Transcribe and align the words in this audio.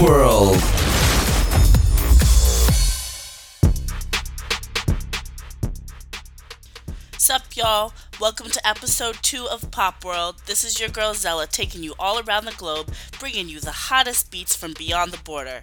World. 0.00 0.56
Sup, 7.18 7.42
y'all? 7.56 7.92
Welcome 8.20 8.50
to 8.50 8.68
episode 8.68 9.16
2 9.22 9.48
of 9.48 9.72
Pop 9.72 10.04
World. 10.04 10.36
This 10.46 10.62
is 10.62 10.78
your 10.78 10.88
girl 10.88 11.14
Zella 11.14 11.48
taking 11.48 11.82
you 11.82 11.94
all 11.98 12.20
around 12.20 12.44
the 12.44 12.52
globe, 12.52 12.92
bringing 13.18 13.48
you 13.48 13.58
the 13.58 13.72
hottest 13.72 14.30
beats 14.30 14.54
from 14.54 14.72
beyond 14.74 15.12
the 15.12 15.22
border. 15.24 15.60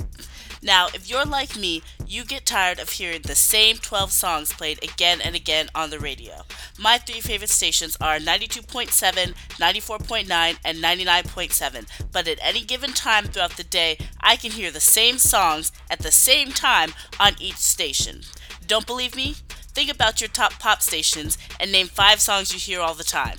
Now, 0.65 0.87
if 0.95 1.07
you're 1.07 1.25
like 1.25 1.55
me, 1.55 1.83
you 2.07 2.25
get 2.25 2.47
tired 2.47 2.79
of 2.79 2.89
hearing 2.89 3.21
the 3.21 3.35
same 3.35 3.77
12 3.77 4.11
songs 4.11 4.51
played 4.51 4.83
again 4.83 5.21
and 5.21 5.35
again 5.35 5.69
on 5.75 5.91
the 5.91 5.99
radio. 5.99 6.41
My 6.79 6.97
three 6.97 7.21
favorite 7.21 7.51
stations 7.51 7.95
are 8.01 8.17
92.7, 8.17 9.35
94.9, 9.59 10.57
and 10.65 10.77
99.7, 10.79 11.85
but 12.11 12.27
at 12.27 12.39
any 12.41 12.61
given 12.61 12.93
time 12.93 13.25
throughout 13.25 13.57
the 13.57 13.63
day, 13.63 13.99
I 14.19 14.37
can 14.37 14.53
hear 14.53 14.71
the 14.71 14.79
same 14.79 15.19
songs 15.19 15.71
at 15.87 15.99
the 15.99 16.11
same 16.11 16.49
time 16.49 16.93
on 17.19 17.33
each 17.39 17.57
station. 17.57 18.21
Don't 18.65 18.87
believe 18.87 19.15
me? 19.15 19.35
Think 19.75 19.91
about 19.91 20.19
your 20.19 20.29
top 20.29 20.53
pop 20.53 20.81
stations 20.81 21.37
and 21.59 21.71
name 21.71 21.87
five 21.87 22.19
songs 22.19 22.51
you 22.51 22.59
hear 22.59 22.81
all 22.81 22.95
the 22.95 23.03
time. 23.03 23.37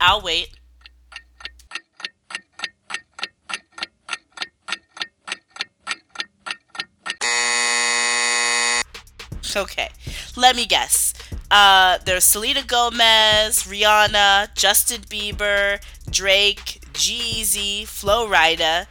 I'll 0.00 0.22
wait. 0.22 0.48
Okay, 9.54 9.90
let 10.36 10.56
me 10.56 10.64
guess. 10.66 11.12
Uh, 11.50 11.98
there's 12.06 12.24
Selena 12.24 12.62
Gomez, 12.62 13.64
Rihanna, 13.64 14.54
Justin 14.54 15.02
Bieber, 15.02 15.82
Drake, 16.10 16.80
Jeezy, 16.94 17.86
Flo 17.86 18.26
Rida. 18.26 18.86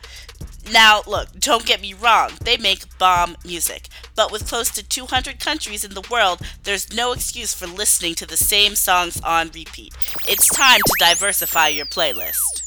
Now, 0.71 1.01
look, 1.07 1.31
don't 1.39 1.65
get 1.65 1.81
me 1.81 1.93
wrong, 1.93 2.33
they 2.43 2.57
make 2.57 2.97
bomb 2.99 3.35
music. 3.43 3.87
But 4.15 4.31
with 4.31 4.47
close 4.47 4.69
to 4.71 4.87
200 4.87 5.39
countries 5.39 5.83
in 5.83 5.95
the 5.95 6.07
world, 6.11 6.41
there's 6.63 6.93
no 6.93 7.13
excuse 7.13 7.53
for 7.53 7.65
listening 7.65 8.13
to 8.15 8.27
the 8.27 8.37
same 8.37 8.75
songs 8.75 9.19
on 9.21 9.47
repeat. 9.47 9.95
It's 10.27 10.47
time 10.47 10.81
to 10.85 10.93
diversify 10.99 11.69
your 11.69 11.87
playlist. 11.87 12.61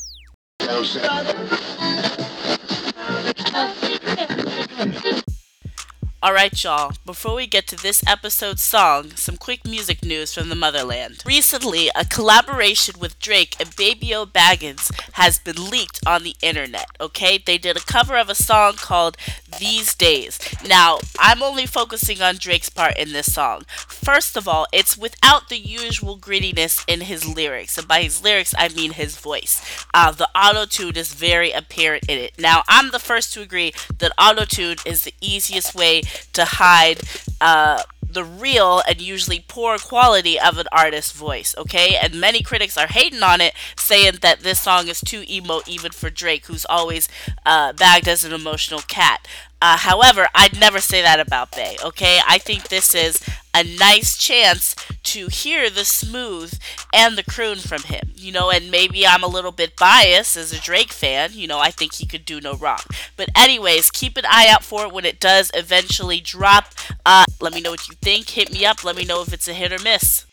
Alright, 6.24 6.64
y'all, 6.64 6.90
before 7.04 7.34
we 7.34 7.46
get 7.46 7.66
to 7.66 7.76
this 7.76 8.02
episode's 8.06 8.62
song, 8.62 9.10
some 9.10 9.36
quick 9.36 9.66
music 9.66 10.02
news 10.02 10.32
from 10.32 10.48
the 10.48 10.54
motherland. 10.54 11.22
Recently, 11.26 11.90
a 11.94 12.06
collaboration 12.06 12.94
with 12.98 13.18
Drake 13.18 13.54
and 13.60 13.76
Baby 13.76 14.14
O 14.14 14.24
Baggins 14.24 14.90
has 15.12 15.38
been 15.38 15.68
leaked 15.68 16.00
on 16.06 16.22
the 16.22 16.34
internet, 16.40 16.86
okay? 16.98 17.36
They 17.36 17.58
did 17.58 17.76
a 17.76 17.80
cover 17.80 18.16
of 18.16 18.30
a 18.30 18.34
song 18.34 18.76
called 18.76 19.18
These 19.60 19.94
Days. 19.94 20.38
Now, 20.66 21.00
I'm 21.18 21.42
only 21.42 21.66
focusing 21.66 22.22
on 22.22 22.36
Drake's 22.36 22.70
part 22.70 22.96
in 22.96 23.12
this 23.12 23.30
song. 23.30 23.66
First 24.04 24.36
of 24.36 24.46
all, 24.46 24.66
it's 24.70 24.98
without 24.98 25.48
the 25.48 25.56
usual 25.58 26.18
grittiness 26.18 26.84
in 26.86 27.00
his 27.02 27.26
lyrics, 27.26 27.78
and 27.78 27.88
by 27.88 28.02
his 28.02 28.22
lyrics, 28.22 28.54
I 28.58 28.68
mean 28.68 28.92
his 28.92 29.16
voice. 29.16 29.62
Uh, 29.94 30.10
the 30.12 30.28
auto 30.38 30.66
tune 30.66 30.96
is 30.96 31.14
very 31.14 31.52
apparent 31.52 32.04
in 32.08 32.18
it. 32.18 32.38
Now, 32.38 32.64
I'm 32.68 32.90
the 32.90 32.98
first 32.98 33.32
to 33.32 33.40
agree 33.40 33.72
that 33.98 34.12
auto 34.18 34.44
tune 34.44 34.76
is 34.84 35.04
the 35.04 35.14
easiest 35.22 35.74
way 35.74 36.02
to 36.34 36.44
hide 36.44 37.00
uh, 37.40 37.82
the 38.14 38.24
real 38.24 38.82
and 38.88 39.00
usually 39.00 39.44
poor 39.46 39.78
quality 39.78 40.38
of 40.40 40.58
an 40.58 40.66
artist's 40.72 41.12
voice, 41.12 41.54
okay? 41.58 41.96
And 42.00 42.20
many 42.20 42.42
critics 42.42 42.78
are 42.78 42.86
hating 42.86 43.22
on 43.22 43.40
it, 43.40 43.54
saying 43.76 44.14
that 44.22 44.40
this 44.40 44.60
song 44.60 44.88
is 44.88 45.00
too 45.00 45.24
emo 45.28 45.60
even 45.66 45.92
for 45.92 46.10
Drake, 46.10 46.46
who's 46.46 46.64
always 46.68 47.08
uh, 47.44 47.72
bagged 47.72 48.08
as 48.08 48.24
an 48.24 48.32
emotional 48.32 48.80
cat. 48.80 49.26
Uh, 49.62 49.78
however, 49.78 50.28
I'd 50.34 50.60
never 50.60 50.78
say 50.78 51.00
that 51.00 51.20
about 51.20 51.52
Bay, 51.52 51.76
okay? 51.82 52.20
I 52.26 52.36
think 52.36 52.68
this 52.68 52.94
is 52.94 53.22
a 53.54 53.62
nice 53.64 54.18
chance 54.18 54.74
to 55.04 55.28
hear 55.28 55.70
the 55.70 55.84
smooth 55.86 56.58
and 56.92 57.16
the 57.16 57.22
croon 57.22 57.56
from 57.56 57.82
him, 57.84 58.10
you 58.14 58.30
know, 58.30 58.50
and 58.50 58.70
maybe 58.70 59.06
I'm 59.06 59.22
a 59.22 59.28
little 59.28 59.52
bit 59.52 59.76
biased 59.76 60.36
as 60.36 60.52
a 60.52 60.60
Drake 60.60 60.92
fan, 60.92 61.30
you 61.32 61.46
know, 61.46 61.60
I 61.60 61.70
think 61.70 61.94
he 61.94 62.04
could 62.04 62.26
do 62.26 62.40
no 62.42 62.54
wrong. 62.54 62.80
But, 63.16 63.30
anyways, 63.34 63.90
keep 63.90 64.18
an 64.18 64.24
eye 64.28 64.48
out 64.50 64.64
for 64.64 64.84
it 64.84 64.92
when 64.92 65.06
it 65.06 65.18
does 65.20 65.50
eventually 65.54 66.20
drop. 66.20 66.74
Uh, 67.06 67.24
let 67.40 67.52
me 67.52 67.60
know 67.60 67.70
what 67.70 67.86
you 67.88 67.94
think. 68.00 68.30
Hit 68.30 68.52
me 68.52 68.64
up. 68.64 68.82
Let 68.84 68.96
me 68.96 69.04
know 69.04 69.22
if 69.22 69.32
it's 69.32 69.48
a 69.48 69.52
hit 69.54 69.72
or 69.72 69.82
miss. 69.82 70.26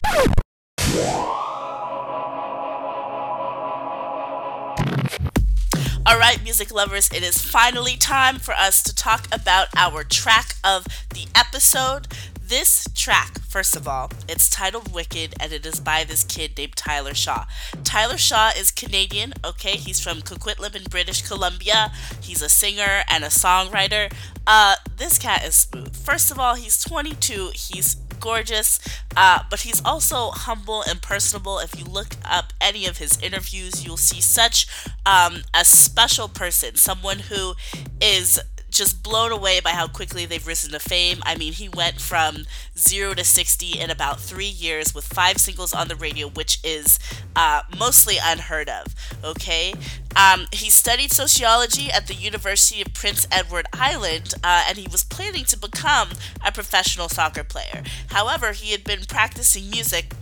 All 6.03 6.17
right, 6.17 6.41
music 6.43 6.73
lovers, 6.73 7.09
it 7.13 7.21
is 7.23 7.41
finally 7.41 7.95
time 7.95 8.37
for 8.37 8.53
us 8.53 8.81
to 8.83 8.93
talk 8.93 9.27
about 9.31 9.67
our 9.77 10.03
track 10.03 10.55
of 10.63 10.85
the 11.13 11.27
episode. 11.35 12.07
This 12.51 12.85
track, 12.93 13.39
first 13.47 13.77
of 13.77 13.87
all, 13.87 14.11
it's 14.27 14.49
titled 14.49 14.93
Wicked 14.93 15.35
and 15.39 15.53
it 15.53 15.65
is 15.65 15.79
by 15.79 16.03
this 16.03 16.25
kid 16.25 16.57
named 16.57 16.75
Tyler 16.75 17.13
Shaw. 17.13 17.45
Tyler 17.85 18.17
Shaw 18.17 18.51
is 18.57 18.71
Canadian, 18.71 19.31
okay? 19.41 19.77
He's 19.77 20.01
from 20.01 20.17
Coquitlam 20.17 20.75
in 20.75 20.83
British 20.83 21.21
Columbia. 21.21 21.93
He's 22.19 22.41
a 22.41 22.49
singer 22.49 23.03
and 23.09 23.23
a 23.23 23.27
songwriter. 23.27 24.11
Uh, 24.45 24.75
this 24.97 25.17
cat 25.17 25.45
is 25.45 25.55
smooth. 25.55 25.95
First 25.95 26.29
of 26.29 26.39
all, 26.39 26.55
he's 26.55 26.83
22. 26.83 27.51
He's 27.53 27.95
gorgeous, 28.19 28.79
uh, 29.15 29.43
but 29.49 29.61
he's 29.61 29.81
also 29.85 30.31
humble 30.31 30.81
and 30.81 31.01
personable. 31.01 31.59
If 31.59 31.79
you 31.79 31.85
look 31.85 32.15
up 32.25 32.51
any 32.59 32.85
of 32.85 32.97
his 32.97 33.17
interviews, 33.21 33.85
you'll 33.85 33.95
see 33.95 34.19
such 34.19 34.67
um, 35.05 35.43
a 35.53 35.63
special 35.63 36.27
person, 36.27 36.75
someone 36.75 37.19
who 37.19 37.55
is 38.01 38.41
just 38.71 39.03
blown 39.03 39.31
away 39.31 39.59
by 39.59 39.71
how 39.71 39.87
quickly 39.87 40.25
they've 40.25 40.45
risen 40.47 40.71
to 40.71 40.79
fame. 40.79 41.19
I 41.23 41.35
mean, 41.35 41.53
he 41.53 41.69
went 41.69 42.01
from 42.01 42.45
zero 42.77 43.13
to 43.13 43.23
60 43.23 43.79
in 43.79 43.89
about 43.89 44.19
three 44.19 44.47
years 44.47 44.95
with 44.95 45.05
five 45.05 45.37
singles 45.37 45.73
on 45.73 45.87
the 45.87 45.95
radio, 45.95 46.29
which 46.29 46.59
is 46.63 46.97
uh, 47.35 47.61
mostly 47.77 48.15
unheard 48.21 48.69
of. 48.69 48.95
Okay? 49.23 49.73
Um, 50.15 50.47
he 50.51 50.69
studied 50.69 51.11
sociology 51.11 51.91
at 51.91 52.07
the 52.07 52.15
University 52.15 52.81
of 52.81 52.93
Prince 52.93 53.27
Edward 53.31 53.67
Island, 53.73 54.33
uh, 54.43 54.65
and 54.67 54.77
he 54.77 54.87
was 54.87 55.03
planning 55.03 55.45
to 55.45 55.57
become 55.57 56.09
a 56.45 56.51
professional 56.51 57.09
soccer 57.09 57.43
player. 57.43 57.83
However, 58.07 58.53
he 58.53 58.71
had 58.71 58.83
been 58.83 59.01
practicing 59.07 59.69
music 59.69 60.13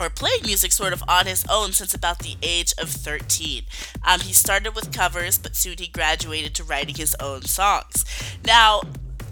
or 0.00 0.10
playing 0.10 0.40
music 0.44 0.72
sort 0.72 0.92
of 0.92 1.02
on 1.06 1.26
his 1.26 1.44
own 1.48 1.72
since 1.72 1.94
about 1.94 2.20
the 2.20 2.36
age 2.42 2.72
of 2.78 2.88
13. 2.88 3.64
Um, 4.06 4.20
he 4.20 4.32
started 4.32 4.74
with 4.74 4.92
covers, 4.92 5.38
but 5.38 5.54
soon 5.54 5.76
he 5.78 5.86
graduated 5.86 6.54
to 6.54 6.64
writing 6.64 6.94
his 6.94 7.14
own 7.20 7.42
songs. 7.42 8.04
Now, 8.44 8.82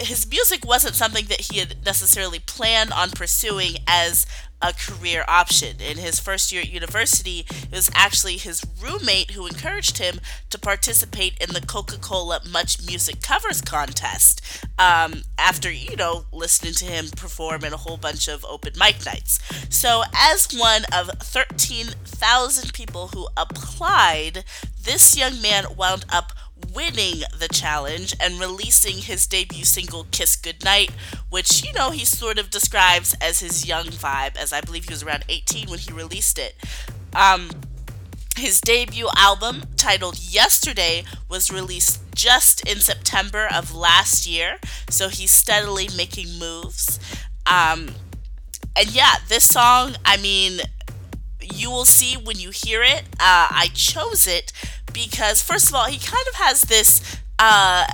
his 0.01 0.29
music 0.29 0.65
wasn't 0.65 0.95
something 0.95 1.27
that 1.27 1.53
he 1.53 1.59
had 1.59 1.85
necessarily 1.85 2.39
planned 2.39 2.93
on 2.93 3.11
pursuing 3.11 3.77
as 3.87 4.27
a 4.61 4.73
career 4.73 5.25
option. 5.29 5.81
In 5.81 5.99
his 5.99 6.19
first 6.19 6.51
year 6.51 6.63
at 6.63 6.71
university, 6.71 7.47
it 7.51 7.71
was 7.71 7.91
actually 7.95 8.37
his 8.37 8.65
roommate 8.83 9.33
who 9.33 9.47
encouraged 9.47 9.99
him 9.99 10.21
to 10.51 10.59
participate 10.59 11.39
in 11.41 11.53
the 11.53 11.61
Coca 11.61 11.99
Cola 11.99 12.41
Much 12.51 12.85
Music 12.85 13.23
Covers 13.23 13.61
contest 13.61 14.43
um, 14.79 15.23
after, 15.39 15.71
you 15.71 15.97
know, 15.97 16.25
listening 16.33 16.75
to 16.75 16.85
him 16.85 17.07
perform 17.17 17.65
in 17.65 17.73
a 17.73 17.77
whole 17.77 17.97
bunch 17.97 18.29
of 18.29 18.45
open 18.45 18.73
mic 18.79 19.05
nights. 19.07 19.39
So, 19.69 20.03
as 20.15 20.49
one 20.53 20.83
of 20.93 21.09
13,000 21.21 22.73
people 22.73 23.09
who 23.09 23.29
applied, 23.37 24.45
this 24.83 25.17
young 25.17 25.41
man 25.41 25.77
wound 25.77 26.05
up 26.09 26.33
winning 26.75 27.23
the 27.39 27.49
challenge 27.49 28.15
and 28.21 28.41
releasing 28.41 28.99
his 28.99 29.27
debut 29.27 29.65
single 29.65 30.07
Kiss 30.11 30.37
Goodnight, 30.37 30.91
which, 31.31 31.65
you 31.65 31.73
know, 31.73 31.91
he 31.91 32.05
sort 32.05 32.39
of 32.39 32.51
describes 32.51 33.15
as 33.21 33.41
his 33.41 33.67
young 33.67 33.87
vibe, 33.87 34.37
as 34.37 34.53
I 34.53 34.61
believe 34.61 34.85
he 34.85 34.93
was 34.93 35.03
around 35.03 35.25
18 35.29 35.69
when 35.69 35.79
he 35.79 35.93
released 35.93 36.39
it. 36.39 36.57
Um, 37.15 37.51
his 38.37 38.61
debut 38.61 39.09
album, 39.17 39.65
titled 39.77 40.19
Yesterday, 40.19 41.05
was 41.29 41.51
released 41.51 42.01
just 42.15 42.67
in 42.69 42.79
September 42.79 43.49
of 43.53 43.75
last 43.75 44.27
year, 44.27 44.59
so 44.89 45.09
he's 45.09 45.33
steadily 45.33 45.89
making 45.97 46.39
moves. 46.39 47.01
Um, 47.47 47.91
and 48.77 48.95
yeah, 48.95 49.17
this 49.29 49.49
song, 49.49 49.97
I 50.05 50.17
mean, 50.19 50.61
you 51.41 51.71
will 51.71 51.85
see 51.85 52.17
when 52.17 52.39
you 52.39 52.51
hear 52.51 52.83
it. 52.83 53.05
Uh, 53.15 53.49
I 53.51 53.71
chose 53.75 54.27
it 54.27 54.53
because, 54.99 55.41
first 55.43 55.69
of 55.69 55.75
all, 55.77 55.85
he 55.85 55.99
kind 55.99 56.27
of 56.29 56.35
has 56.35 56.63
this 56.63 57.01
uh, 57.39 57.87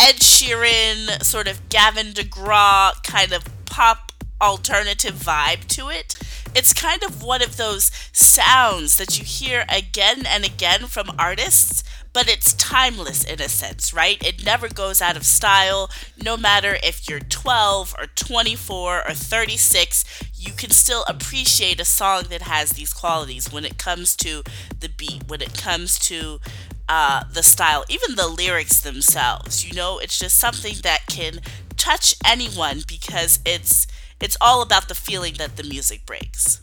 Ed 0.00 0.16
Sheeran, 0.16 1.22
sort 1.22 1.48
of 1.48 1.68
Gavin 1.68 2.12
DeGraw 2.14 3.02
kind 3.04 3.32
of 3.32 3.44
pop 3.66 4.12
alternative 4.40 5.14
vibe 5.14 5.66
to 5.68 5.90
it. 5.90 6.14
It's 6.54 6.72
kind 6.72 7.02
of 7.02 7.22
one 7.22 7.42
of 7.42 7.58
those 7.58 7.90
sounds 8.12 8.96
that 8.96 9.18
you 9.18 9.24
hear 9.26 9.66
again 9.68 10.24
and 10.26 10.46
again 10.46 10.86
from 10.86 11.14
artists, 11.18 11.84
but 12.16 12.30
it's 12.30 12.54
timeless 12.54 13.24
in 13.24 13.42
a 13.42 13.48
sense, 13.48 13.92
right? 13.92 14.16
It 14.26 14.42
never 14.42 14.70
goes 14.70 15.02
out 15.02 15.18
of 15.18 15.26
style. 15.26 15.90
No 16.16 16.38
matter 16.38 16.78
if 16.82 17.10
you're 17.10 17.20
12 17.20 17.94
or 17.98 18.06
24 18.06 19.06
or 19.06 19.12
36, 19.12 20.02
you 20.34 20.52
can 20.52 20.70
still 20.70 21.04
appreciate 21.06 21.78
a 21.78 21.84
song 21.84 22.22
that 22.30 22.40
has 22.40 22.70
these 22.70 22.94
qualities 22.94 23.52
when 23.52 23.66
it 23.66 23.76
comes 23.76 24.16
to 24.16 24.42
the 24.80 24.88
beat, 24.88 25.28
when 25.28 25.42
it 25.42 25.52
comes 25.58 25.98
to 25.98 26.40
uh, 26.88 27.24
the 27.30 27.42
style, 27.42 27.84
even 27.90 28.16
the 28.16 28.28
lyrics 28.28 28.80
themselves. 28.80 29.68
You 29.68 29.74
know, 29.74 29.98
it's 29.98 30.18
just 30.18 30.38
something 30.38 30.76
that 30.84 31.00
can 31.08 31.40
touch 31.76 32.14
anyone 32.24 32.80
because 32.88 33.40
it's 33.44 33.86
it's 34.22 34.38
all 34.40 34.62
about 34.62 34.88
the 34.88 34.94
feeling 34.94 35.34
that 35.34 35.58
the 35.58 35.64
music 35.64 36.06
brings. 36.06 36.62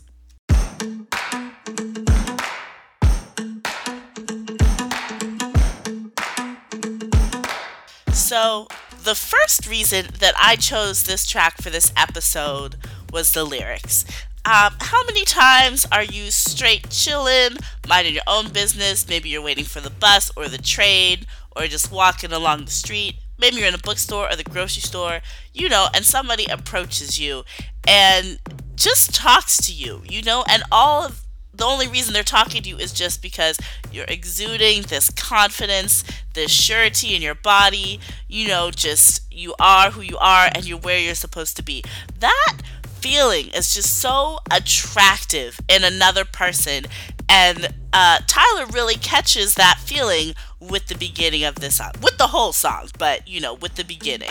So, 8.34 8.66
the 9.04 9.14
first 9.14 9.64
reason 9.64 10.06
that 10.18 10.34
I 10.36 10.56
chose 10.56 11.04
this 11.04 11.24
track 11.24 11.62
for 11.62 11.70
this 11.70 11.92
episode 11.96 12.74
was 13.12 13.30
the 13.30 13.44
lyrics. 13.44 14.04
Um, 14.44 14.74
how 14.80 15.04
many 15.04 15.24
times 15.24 15.86
are 15.92 16.02
you 16.02 16.32
straight 16.32 16.90
chilling, 16.90 17.58
minding 17.86 18.14
your 18.14 18.24
own 18.26 18.48
business? 18.48 19.08
Maybe 19.08 19.28
you're 19.28 19.40
waiting 19.40 19.64
for 19.64 19.80
the 19.80 19.88
bus 19.88 20.32
or 20.36 20.48
the 20.48 20.58
train, 20.58 21.26
or 21.54 21.68
just 21.68 21.92
walking 21.92 22.32
along 22.32 22.64
the 22.64 22.72
street. 22.72 23.14
Maybe 23.38 23.58
you're 23.58 23.68
in 23.68 23.74
a 23.74 23.78
bookstore 23.78 24.28
or 24.28 24.34
the 24.34 24.42
grocery 24.42 24.82
store, 24.82 25.20
you 25.52 25.68
know, 25.68 25.86
and 25.94 26.04
somebody 26.04 26.46
approaches 26.46 27.20
you 27.20 27.44
and 27.86 28.40
just 28.74 29.14
talks 29.14 29.58
to 29.58 29.72
you, 29.72 30.02
you 30.08 30.22
know, 30.22 30.44
and 30.48 30.64
all 30.72 31.04
of 31.04 31.23
the 31.56 31.64
only 31.64 31.88
reason 31.88 32.12
they're 32.12 32.22
talking 32.22 32.62
to 32.62 32.68
you 32.68 32.76
is 32.76 32.92
just 32.92 33.22
because 33.22 33.58
you're 33.92 34.04
exuding 34.08 34.82
this 34.82 35.10
confidence, 35.10 36.04
this 36.34 36.50
surety 36.50 37.14
in 37.14 37.22
your 37.22 37.34
body, 37.34 38.00
you 38.28 38.48
know, 38.48 38.70
just 38.70 39.22
you 39.32 39.54
are 39.58 39.90
who 39.90 40.00
you 40.00 40.18
are 40.18 40.50
and 40.54 40.64
you're 40.64 40.78
where 40.78 40.98
you're 40.98 41.14
supposed 41.14 41.56
to 41.56 41.62
be. 41.62 41.84
That 42.20 42.58
feeling 42.84 43.48
is 43.48 43.74
just 43.74 43.98
so 43.98 44.38
attractive 44.50 45.60
in 45.68 45.84
another 45.84 46.24
person. 46.24 46.84
And 47.28 47.68
uh, 47.92 48.20
Tyler 48.26 48.66
really 48.66 48.94
catches 48.94 49.54
that 49.54 49.78
feeling 49.78 50.34
with 50.58 50.86
the 50.86 50.96
beginning 50.96 51.44
of 51.44 51.56
this 51.56 51.76
song, 51.76 51.92
with 52.02 52.16
the 52.18 52.28
whole 52.28 52.52
song, 52.52 52.88
but 52.98 53.28
you 53.28 53.40
know, 53.40 53.54
with 53.54 53.74
the 53.74 53.84
beginning. 53.84 54.30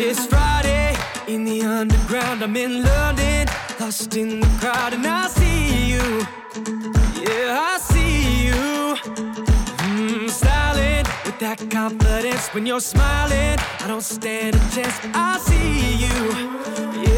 It's 0.00 0.26
Friday 0.26 0.96
in 1.26 1.44
the 1.44 1.62
underground. 1.62 2.42
I'm 2.42 2.56
in 2.56 2.84
London, 2.84 3.48
lost 3.80 4.16
in 4.16 4.40
the 4.40 4.46
crowd, 4.60 4.92
and 4.92 5.06
I 5.06 5.28
see 5.28 5.92
you. 5.92 6.06
Yeah, 7.22 7.72
I 7.72 7.78
see 7.78 8.46
you. 8.46 8.96
Mm, 9.88 10.30
styling 10.30 11.04
with 11.24 11.38
that 11.38 11.58
confidence 11.70 12.48
when 12.54 12.66
you're 12.66 12.80
smiling. 12.80 13.58
I 13.80 13.84
don't 13.86 14.02
stand 14.02 14.56
a 14.56 14.58
chance. 14.74 14.98
I 15.14 15.38
see 15.38 16.04
you. 16.04 16.18
Yeah, 17.04 17.17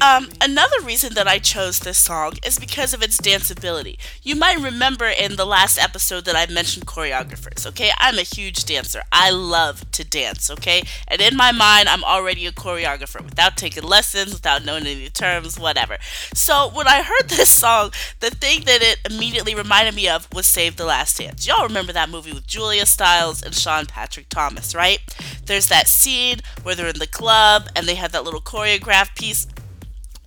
um, 0.00 0.28
another 0.40 0.80
reason 0.82 1.14
that 1.14 1.28
I 1.28 1.38
chose 1.38 1.80
this 1.80 1.98
song 1.98 2.34
is 2.44 2.58
because 2.58 2.94
of 2.94 3.02
its 3.02 3.18
danceability. 3.20 3.98
You 4.22 4.34
might 4.34 4.58
remember 4.58 5.06
in 5.06 5.36
the 5.36 5.44
last 5.44 5.78
episode 5.78 6.24
that 6.24 6.36
I 6.36 6.50
mentioned 6.52 6.86
choreographers, 6.86 7.66
okay? 7.66 7.90
I'm 7.98 8.18
a 8.18 8.22
huge 8.22 8.64
dancer. 8.64 9.02
I 9.12 9.30
love 9.30 9.90
to 9.92 10.04
dance, 10.04 10.50
okay? 10.50 10.84
And 11.06 11.20
in 11.20 11.36
my 11.36 11.52
mind, 11.52 11.88
I'm 11.88 12.02
already 12.04 12.46
a 12.46 12.52
choreographer 12.52 13.22
without 13.22 13.56
taking 13.56 13.82
lessons, 13.82 14.32
without 14.32 14.64
knowing 14.64 14.86
any 14.86 15.08
terms, 15.10 15.58
whatever. 15.58 15.98
So 16.34 16.70
when 16.72 16.88
I 16.88 17.02
heard 17.02 17.28
this 17.28 17.50
song, 17.50 17.92
the 18.20 18.30
thing 18.30 18.62
that 18.64 18.82
it 18.82 18.98
immediately 19.10 19.54
reminded 19.54 19.94
me 19.94 20.08
of 20.08 20.28
was 20.32 20.46
Save 20.46 20.76
the 20.76 20.86
Last 20.86 21.18
Dance. 21.18 21.46
Y'all 21.46 21.66
remember 21.66 21.92
that 21.92 22.08
movie 22.08 22.32
with 22.32 22.46
Julia 22.46 22.86
Stiles 22.86 23.42
and 23.42 23.54
Sean 23.54 23.86
Patrick 23.86 24.28
Thomas, 24.28 24.74
right? 24.74 25.00
There's 25.44 25.68
that 25.68 25.88
scene 25.88 26.38
where 26.62 26.74
they're 26.74 26.88
in 26.88 26.98
the 26.98 27.06
club 27.06 27.68
and 27.76 27.86
they 27.86 27.96
have 27.96 28.12
that 28.12 28.24
little 28.24 28.40
choreographed 28.40 29.16
piece 29.16 29.46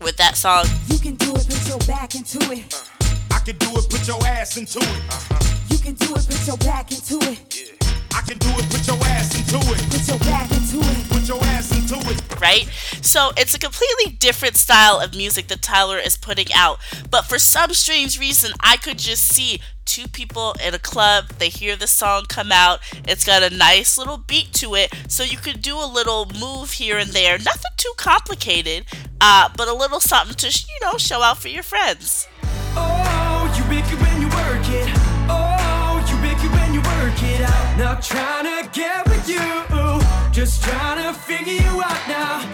with 0.01 0.17
that 0.17 0.35
song. 0.35 0.65
You 0.87 0.99
can 0.99 1.15
do 1.15 1.31
it, 1.35 1.47
put 1.47 1.67
your 1.67 1.79
back 1.79 2.15
into 2.15 2.39
it. 2.51 2.73
Uh, 2.73 3.35
I 3.35 3.39
can 3.39 3.57
do 3.57 3.69
it, 3.77 3.89
put 3.89 4.07
your 4.07 4.25
ass 4.25 4.57
into 4.57 4.79
it. 4.79 5.01
Uh-huh. 5.09 5.65
You 5.69 5.77
can 5.79 5.93
do 5.93 6.13
it, 6.15 6.25
put 6.27 6.47
your 6.47 6.57
back 6.57 6.91
into 6.91 7.17
it. 7.29 7.39
Yeah. 7.55 7.83
I 8.13 8.21
can 8.21 8.37
do 8.37 8.49
it, 8.49 8.69
put 8.69 8.85
your 8.87 8.97
ass 9.07 9.33
into 9.35 9.57
it. 9.73 9.79
Put 9.89 10.07
your 10.07 10.19
back 10.19 10.51
into 10.51 10.79
it. 10.79 11.09
Put 11.09 11.27
your 11.27 11.43
ass 11.43 11.71
into 11.73 11.97
it. 12.09 12.39
Right? 12.39 12.67
So 13.13 13.31
it's 13.37 13.53
a 13.53 13.59
completely 13.59 14.11
different 14.11 14.57
style 14.57 14.99
of 14.99 15.15
music 15.15 15.47
that 15.49 15.61
Tyler 15.61 15.99
is 15.99 16.17
putting 16.17 16.47
out. 16.51 16.79
But 17.11 17.25
for 17.25 17.37
some 17.37 17.71
strange 17.75 18.19
reason, 18.19 18.53
I 18.59 18.75
could 18.75 18.97
just 18.97 19.25
see 19.25 19.61
two 19.85 20.07
people 20.07 20.55
in 20.65 20.73
a 20.73 20.79
club, 20.79 21.25
they 21.37 21.49
hear 21.49 21.75
the 21.75 21.85
song 21.85 22.23
come 22.27 22.51
out, 22.51 22.79
it's 23.07 23.23
got 23.23 23.43
a 23.43 23.55
nice 23.55 23.99
little 23.99 24.17
beat 24.17 24.51
to 24.53 24.73
it, 24.73 24.91
so 25.07 25.21
you 25.21 25.37
could 25.37 25.61
do 25.61 25.77
a 25.77 25.85
little 25.85 26.25
move 26.39 26.71
here 26.71 26.97
and 26.97 27.11
there. 27.11 27.37
Nothing 27.37 27.73
too 27.77 27.93
complicated, 27.97 28.85
uh, 29.21 29.47
but 29.55 29.67
a 29.67 29.75
little 29.75 29.99
something 29.99 30.35
to, 30.37 30.47
you 30.47 30.79
know, 30.81 30.97
show 30.97 31.21
out 31.21 31.37
for 31.37 31.49
your 31.49 31.61
friends. 31.61 32.27
Oh, 32.75 33.53
you 33.55 33.63
make 33.65 33.85
it 33.93 34.01
when 34.01 34.21
you 34.21 34.27
work 34.29 34.67
it. 34.69 34.89
Oh, 35.29 36.03
you 36.09 36.17
make 36.17 36.43
it 36.43 36.51
when 36.51 36.73
you 36.73 36.81
work 36.81 37.21
it 37.21 37.41
out. 37.41 37.77
Not 37.77 38.01
trying 38.01 38.45
to 38.45 38.67
get 38.73 39.07
with 39.07 39.29
you, 39.29 40.31
just 40.31 40.63
trying 40.63 41.03
to 41.03 41.13
figure 41.13 41.53
you 41.53 41.83
out 41.83 42.07
now. 42.07 42.52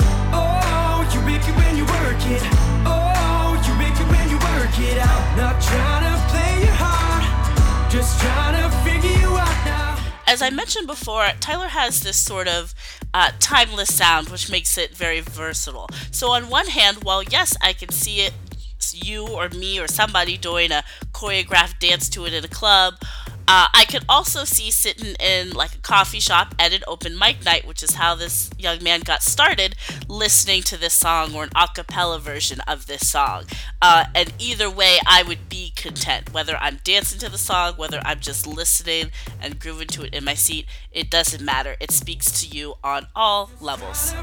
As 10.30 10.44
I 10.44 10.52
mentioned 10.52 10.86
before, 10.86 11.28
Tyler 11.40 11.70
has 11.70 12.02
this 12.02 12.16
sort 12.16 12.48
of 12.48 12.76
uh, 13.16 13.32
timeless 13.40 13.94
sound, 13.94 14.30
which 14.30 14.52
makes 14.52 14.78
it 14.78 14.96
very 14.96 15.22
versatile. 15.22 15.90
So, 16.12 16.30
on 16.30 16.50
one 16.50 16.68
hand, 16.68 17.04
while 17.04 17.24
yes, 17.24 17.58
I 17.64 17.74
can 17.74 17.90
see 17.90 18.22
it, 18.22 18.34
you 18.94 19.28
or 19.28 19.50
me 19.50 19.80
or 19.80 19.88
somebody 19.88 20.38
doing 20.38 20.72
a 20.72 20.84
choreographed 21.14 21.80
dance 21.80 22.10
to 22.10 22.26
it 22.26 22.34
in 22.34 22.46
a 22.46 22.48
club, 22.48 22.96
uh, 23.50 23.68
I 23.74 23.86
could 23.90 24.06
also 24.08 24.44
see 24.44 24.70
sitting 24.70 25.16
in 25.16 25.54
like 25.54 25.74
a 25.74 25.80
coffee 25.80 26.20
shop 26.20 26.54
at 26.60 26.72
an 26.72 26.84
open 26.86 27.18
mic 27.18 27.44
night, 27.44 27.66
which 27.66 27.82
is 27.82 27.96
how 27.96 28.14
this 28.14 28.52
young 28.60 28.84
man 28.84 29.00
got 29.00 29.24
started, 29.24 29.76
listening 30.08 30.62
to 30.64 30.78
this 30.78 30.94
song 30.94 31.34
or 31.34 31.46
an 31.46 31.50
a 31.56 31.68
cappella 31.74 32.20
version 32.20 32.60
of 32.68 32.86
this 32.86 33.10
song. 33.10 33.46
Uh, 33.82 34.06
and 34.14 34.32
either 34.38 34.70
way, 34.70 35.00
I 35.08 35.24
would 35.24 35.50
be 35.50 35.72
content. 35.76 36.32
Whether 36.32 36.58
I'm 36.58 36.80
dancing 36.84 37.18
to 37.22 37.30
the 37.30 37.40
song, 37.40 37.74
whether 37.76 38.00
I'm 38.06 38.20
just 38.20 38.46
listening 38.46 39.10
and 39.42 39.60
grooving 39.60 39.88
to 39.88 40.04
it 40.04 40.14
in 40.14 40.24
my 40.24 40.36
seat, 40.36 40.68
it 40.92 41.10
doesn't 41.10 41.44
matter. 41.44 41.76
It 41.80 41.90
speaks 41.90 42.40
to 42.42 42.48
you 42.56 42.76
on 42.84 43.08
all 43.16 43.50
levels. 43.60 44.14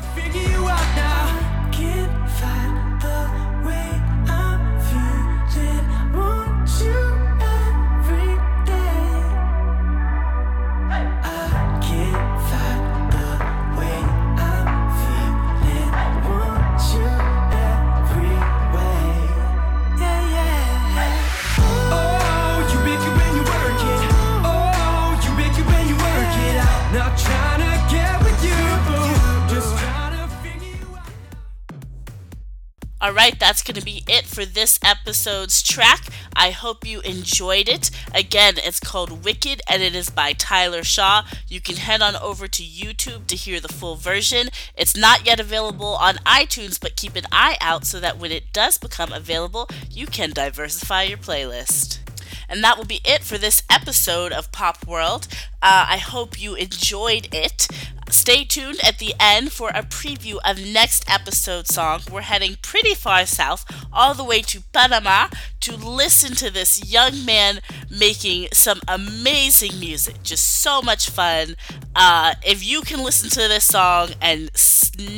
Alright, 33.06 33.38
that's 33.38 33.62
going 33.62 33.76
to 33.76 33.84
be 33.84 34.02
it 34.08 34.26
for 34.26 34.44
this 34.44 34.80
episode's 34.82 35.62
track. 35.62 36.08
I 36.34 36.50
hope 36.50 36.84
you 36.84 36.98
enjoyed 37.02 37.68
it. 37.68 37.88
Again, 38.12 38.54
it's 38.56 38.80
called 38.80 39.24
Wicked 39.24 39.62
and 39.68 39.80
it 39.80 39.94
is 39.94 40.10
by 40.10 40.32
Tyler 40.32 40.82
Shaw. 40.82 41.22
You 41.46 41.60
can 41.60 41.76
head 41.76 42.02
on 42.02 42.16
over 42.16 42.48
to 42.48 42.64
YouTube 42.64 43.28
to 43.28 43.36
hear 43.36 43.60
the 43.60 43.68
full 43.68 43.94
version. 43.94 44.48
It's 44.76 44.96
not 44.96 45.24
yet 45.24 45.38
available 45.38 45.94
on 45.94 46.16
iTunes, 46.26 46.80
but 46.80 46.96
keep 46.96 47.14
an 47.14 47.26
eye 47.30 47.56
out 47.60 47.84
so 47.84 48.00
that 48.00 48.18
when 48.18 48.32
it 48.32 48.52
does 48.52 48.76
become 48.76 49.12
available, 49.12 49.68
you 49.88 50.08
can 50.08 50.30
diversify 50.30 51.04
your 51.04 51.18
playlist. 51.18 52.00
And 52.48 52.62
that 52.64 52.76
will 52.76 52.84
be 52.86 53.00
it 53.04 53.22
for 53.22 53.38
this 53.38 53.62
episode 53.70 54.32
of 54.32 54.50
Pop 54.50 54.84
World. 54.84 55.28
Uh, 55.62 55.86
I 55.90 55.98
hope 55.98 56.40
you 56.40 56.56
enjoyed 56.56 57.28
it. 57.32 57.68
Stay 58.08 58.44
tuned 58.44 58.78
at 58.84 58.98
the 58.98 59.14
end 59.18 59.52
for 59.52 59.70
a 59.70 59.82
preview 59.82 60.38
of 60.44 60.64
next 60.64 61.08
episode 61.10 61.66
song. 61.66 62.00
We're 62.10 62.22
heading 62.22 62.56
pretty 62.62 62.94
far 62.94 63.26
south, 63.26 63.64
all 63.92 64.14
the 64.14 64.24
way 64.24 64.42
to 64.42 64.62
Panama, 64.72 65.28
to 65.60 65.76
listen 65.76 66.34
to 66.36 66.50
this 66.50 66.90
young 66.90 67.24
man 67.24 67.60
making 67.90 68.48
some 68.52 68.80
amazing 68.86 69.78
music. 69.80 70.22
Just 70.22 70.62
so 70.62 70.80
much 70.80 71.10
fun. 71.10 71.56
Uh, 71.94 72.34
if 72.44 72.64
you 72.64 72.82
can 72.82 73.02
listen 73.02 73.28
to 73.30 73.48
this 73.48 73.64
song 73.64 74.10
and 74.20 74.50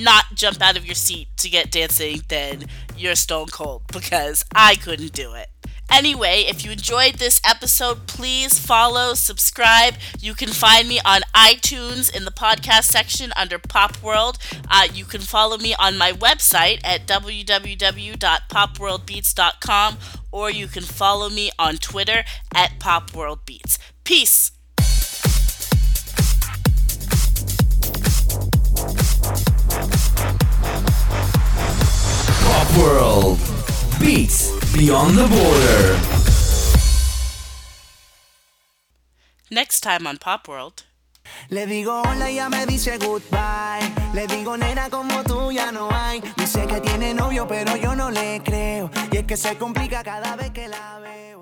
not 0.02 0.24
jump 0.34 0.60
out 0.62 0.76
of 0.76 0.86
your 0.86 0.94
seat 0.94 1.28
to 1.36 1.48
get 1.48 1.70
dancing, 1.70 2.22
then 2.28 2.64
you're 2.96 3.14
stone 3.14 3.48
cold 3.48 3.82
because 3.92 4.44
I 4.54 4.74
couldn't 4.76 5.12
do 5.12 5.34
it. 5.34 5.48
Anyway, 5.90 6.44
if 6.48 6.64
you 6.64 6.70
enjoyed 6.70 7.14
this 7.14 7.40
episode, 7.44 8.06
please 8.06 8.56
follow, 8.58 9.14
subscribe. 9.14 9.94
You 10.20 10.34
can 10.34 10.50
find 10.50 10.86
me 10.88 11.00
on 11.04 11.22
iTunes 11.34 12.14
in 12.14 12.24
the 12.24 12.30
podcast 12.30 12.84
section 12.84 13.32
under 13.36 13.58
Pop 13.58 14.00
World. 14.02 14.38
Uh, 14.70 14.86
you 14.92 15.04
can 15.04 15.20
follow 15.20 15.56
me 15.56 15.74
on 15.78 15.96
my 15.98 16.12
website 16.12 16.80
at 16.84 17.06
www.popworldbeats.com 17.06 19.98
or 20.30 20.50
you 20.50 20.68
can 20.68 20.82
follow 20.82 21.30
me 21.30 21.50
on 21.58 21.78
Twitter 21.78 22.22
at 22.54 22.78
popworldbeats. 22.78 23.78
Peace. 24.04 24.52
Pop 32.44 32.78
World 32.78 33.57
Beats 34.08 34.52
Beyond 34.72 35.18
the 35.18 35.26
Border. 35.28 35.84
Next 39.50 39.82
time 39.82 40.06
on 40.06 40.16
Pop 40.16 40.48
World. 40.48 40.84
Le 41.50 41.66
digo 41.66 42.00
hola 42.00 42.30
y 42.30 42.36
ya 42.36 42.48
me 42.48 42.64
dice 42.64 42.96
goodbye. 42.96 43.92
Le 44.14 44.26
digo 44.26 44.56
nena 44.56 44.88
como 44.88 45.22
tú 45.24 45.52
ya 45.52 45.70
no 45.72 45.90
hay. 45.92 46.22
Dice 46.38 46.66
que 46.66 46.80
tiene 46.80 47.12
novio 47.12 47.46
pero 47.46 47.76
yo 47.76 47.94
no 47.94 48.10
le 48.10 48.40
creo. 48.42 48.90
Y 49.12 49.18
es 49.18 49.24
que 49.24 49.36
se 49.36 49.58
complica 49.58 50.02
cada 50.02 50.36
vez 50.36 50.52
que 50.52 50.68
la 50.68 51.00
veo. 51.00 51.37